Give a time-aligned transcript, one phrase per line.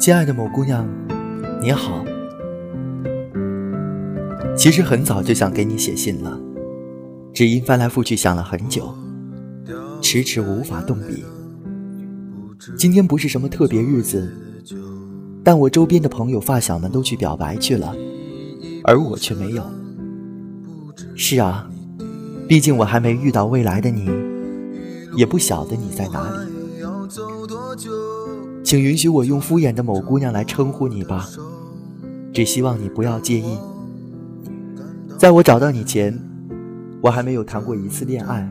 [0.00, 0.88] 亲爱的某姑娘，
[1.60, 2.02] 你好。
[4.56, 6.40] 其实很早就想给你写信了，
[7.34, 8.94] 只因翻来覆去想了很久，
[10.00, 11.22] 迟迟无法动笔。
[12.78, 14.32] 今天不是什么特别日子，
[15.44, 17.94] 但我周边的朋友发小们都去表白去了，
[18.84, 19.62] 而我却没有。
[21.14, 21.70] 是啊，
[22.48, 24.08] 毕竟我还没遇到未来的你，
[25.14, 26.59] 也不晓得你在哪里。
[28.70, 31.28] 请允许我用敷衍的某姑娘来称呼你吧，
[32.32, 33.58] 只希望你不要介意。
[35.18, 36.16] 在我找到你前，
[37.00, 38.48] 我还没有谈过一次恋爱。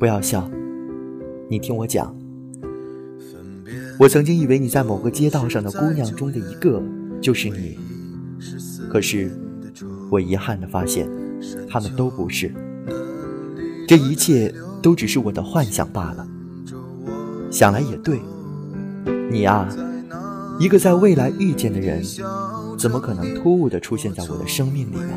[0.00, 0.50] 不要笑，
[1.48, 2.12] 你听我讲。
[3.96, 6.82] 我曾经以为你在某个街道上的姑娘中的一个
[7.20, 7.78] 就是你，
[8.90, 9.30] 可是
[10.10, 11.08] 我遗憾的发现，
[11.70, 12.52] 他们都不是。
[13.86, 16.26] 这一切都只是我的幻想罢了。
[17.52, 18.18] 想来也对，
[19.30, 19.68] 你啊，
[20.58, 22.02] 一个在未来遇见的人。
[22.78, 25.10] 怎么可能突兀地出现在我的生命里呢？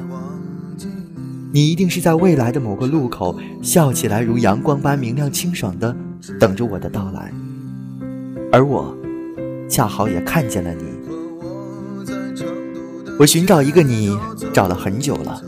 [1.54, 5.96] 你一定是在未来的某个路口，笑起来如阳光般明亮清爽的
[6.40, 7.32] 等着我的到来，
[8.52, 8.98] 而我
[9.70, 10.86] 恰好也看见了你。
[13.20, 14.18] 我寻找一个你
[14.52, 15.40] 找了很久了，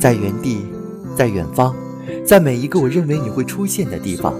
[0.00, 0.66] 在原地，
[1.16, 1.72] 在远方，
[2.26, 4.34] 在每一个我认为你会出现的地方。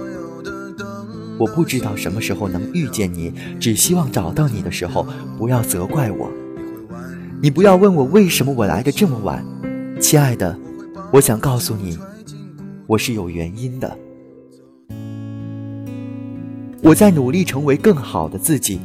[1.38, 5.06] 我不知道什么时候能遇见你，只希望找到你的时候，
[5.38, 6.30] 不要责怪我。
[7.40, 9.44] 你不要问我为什么我来的这么晚，
[10.00, 10.56] 亲爱的，
[11.12, 11.98] 我想告诉你，
[12.86, 13.98] 我是有原因的。
[16.82, 18.80] 我在努力成为更好的自己，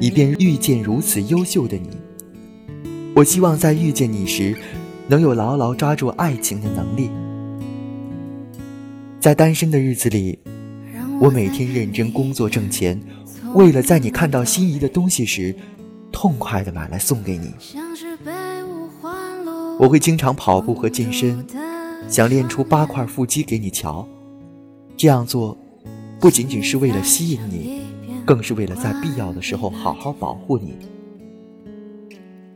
[0.00, 1.90] 以便遇见如此优秀的你。
[3.14, 4.56] 我希望在遇见你时，
[5.08, 7.10] 能有牢牢抓住爱情的能力。
[9.18, 10.38] 在单身的日子里，
[11.20, 13.00] 我每天认真工作挣钱，
[13.54, 15.54] 为了在你看到心仪的东西时。
[16.12, 17.52] 痛快的买来送给你。
[19.78, 21.44] 我会经常跑步和健身，
[22.08, 24.08] 想练出八块腹肌给你瞧。
[24.96, 25.54] 这样做，
[26.18, 27.82] 不仅仅是为了吸引你，
[28.24, 30.74] 更是为了在必要的时候好好保护你。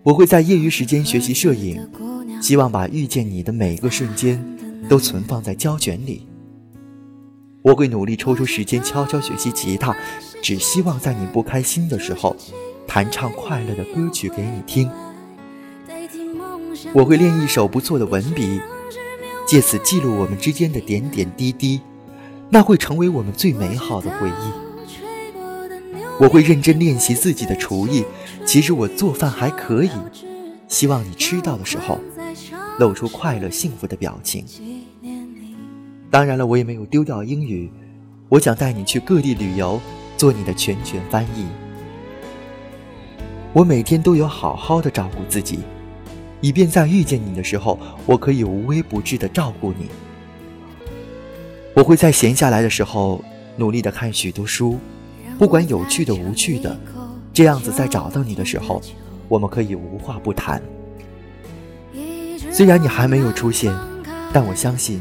[0.04, 1.86] 我会在业余时间学习摄影，
[2.40, 4.42] 希望把遇见你的每一个瞬间
[4.88, 6.26] 都存放在胶卷里。
[7.62, 9.94] 我会努力抽出时间悄悄学习吉他，
[10.42, 12.36] 只希望在你不开心的时候。
[12.86, 14.90] 弹唱快乐的歌曲给你听，
[16.92, 18.60] 我会练一手不错的文笔，
[19.46, 21.80] 借此记录我们之间的点点滴滴，
[22.48, 24.52] 那会成为我们最美好的回忆。
[26.18, 28.04] 我会认真练习自己的厨艺，
[28.44, 29.90] 其实我做饭还可以，
[30.66, 32.00] 希望你吃到的时候，
[32.80, 34.44] 露出快乐幸福的表情。
[36.10, 37.70] 当然了，我也没有丢掉英语，
[38.28, 39.80] 我想带你去各地旅游，
[40.16, 41.46] 做你的全权翻译。
[43.52, 45.60] 我每天都有好好的照顾自己，
[46.40, 49.86] 以便在遇见你的时候，我可以无微不至的照顾你。
[51.74, 53.24] 我会在闲下来的时候
[53.56, 54.78] 努力的看许多书，
[55.38, 56.76] 不管有趣的无趣的，
[57.32, 58.82] 这样子在找到你的时候，
[59.28, 60.60] 我们可以无话不谈。
[62.50, 63.72] 虽然你还没有出现，
[64.32, 65.00] 但我相信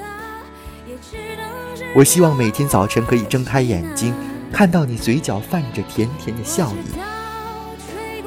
[1.93, 4.13] 我希望每天早晨可以睁开眼睛，
[4.49, 6.97] 看到你嘴角泛着甜甜的笑意。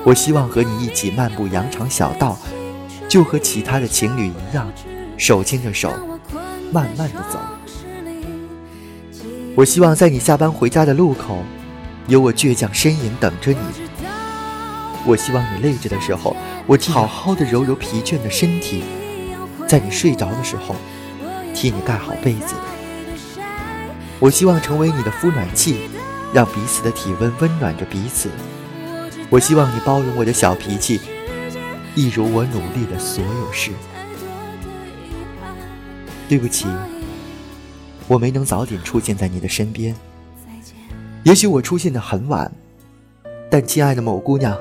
[0.04, 2.38] 我希望和你一起漫步羊肠小道，
[3.08, 4.70] 就和其他的情侣一样，
[5.16, 5.90] 手牵着手，
[6.70, 7.38] 慢慢的走。
[9.56, 11.38] 我希望在你下班回家的路口，
[12.06, 13.58] 有我倔强身影等着你。
[15.06, 16.36] 我希望你累着的时候，
[16.66, 18.84] 我好好的揉揉疲倦的身体，
[19.66, 20.76] 在你睡着的时候，
[21.54, 22.54] 替你盖好被子。
[24.24, 25.76] 我希望成为你的孵暖器，
[26.32, 28.30] 让彼此的体温温暖着彼此。
[29.28, 30.98] 我希望你包容我的小脾气，
[31.94, 33.70] 一如我努力的所有事。
[36.26, 36.66] 对不起，
[38.08, 39.94] 我没能早点出现在你的身边。
[41.24, 42.50] 也许我出现的很晚，
[43.50, 44.56] 但亲爱的某姑娘，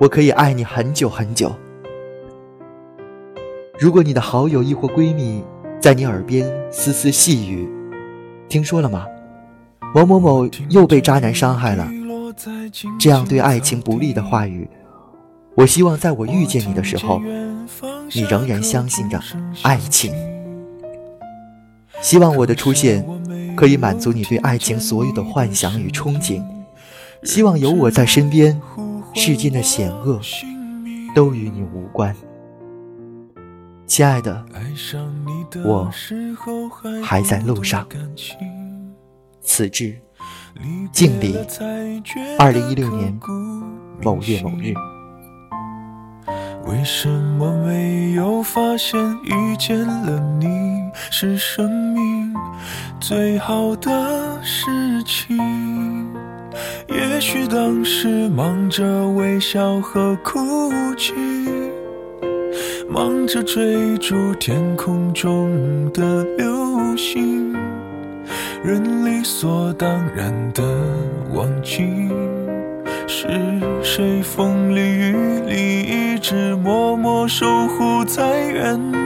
[0.00, 1.54] 我可以爱你很久很久。
[3.78, 5.44] 如果你的好友亦或闺蜜
[5.80, 7.68] 在你耳边丝丝细语，
[8.48, 9.06] 听说了吗？
[9.94, 11.88] 某某某又被渣男伤害了。
[12.98, 14.68] 这样对爱情不利的话语，
[15.54, 17.20] 我希望在我遇见你的时候，
[18.12, 19.18] 你仍然相信着
[19.62, 20.12] 爱情。
[22.02, 23.04] 希望我的出现
[23.56, 26.44] 可以满足你对爱情所有的幻想与憧憬。
[27.22, 28.60] 希望有我在身边，
[29.14, 30.20] 世间的险恶
[31.14, 32.14] 都与你无关。
[33.86, 34.44] 亲爱的，
[35.64, 35.90] 我
[37.04, 37.86] 还在路上。
[39.40, 39.96] 此致
[40.92, 41.38] 敬礼，
[42.38, 43.16] 二零一六年
[44.02, 44.74] 某月某日。
[46.66, 52.34] 为什么没有发现遇见了你是生命
[53.00, 55.38] 最好的事情？
[56.88, 61.14] 也许当时忙着微笑和哭泣，
[62.88, 67.52] 忙着追逐天空中的流星，
[68.62, 70.62] 人理所当然的
[71.34, 72.08] 忘记，
[73.06, 73.26] 是
[73.82, 75.82] 谁风里雨里
[76.14, 79.05] 一直默默守护在原地。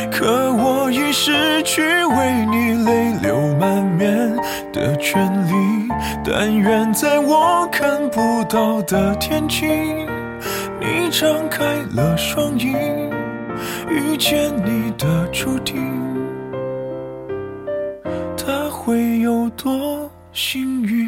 [0.91, 4.35] 已失去为你泪流满面
[4.73, 5.87] 的权利。
[6.23, 9.65] 但愿在我看不到的天际，
[10.79, 11.63] 你张开
[11.95, 12.73] 了双翼，
[13.89, 15.81] 遇见你的注定，
[18.37, 21.07] 他会有多幸运？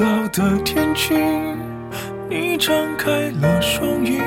[0.00, 1.14] 到的天际。
[2.26, 4.18] 你张开了双翼，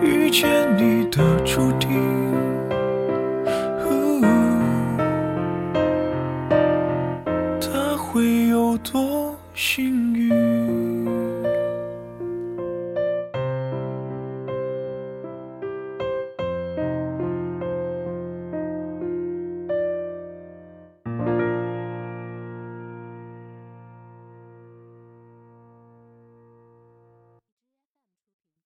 [0.00, 0.48] 遇见
[0.78, 1.90] 你的注定。